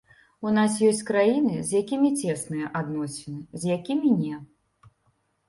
У 0.51 0.51
нас 0.53 0.77
ёсць 0.91 1.01
краіны, 1.09 1.59
з 1.67 1.81
якімі 1.81 2.09
цесныя 2.23 2.71
адносіны, 2.81 3.39
з 3.61 3.79
якімі 3.79 4.09
не. 4.25 4.35